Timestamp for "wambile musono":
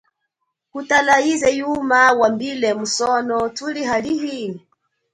2.19-3.37